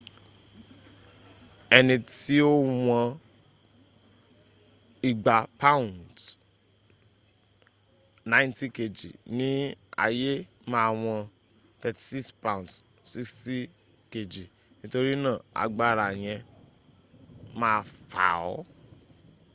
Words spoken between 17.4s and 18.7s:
ma fà ọ́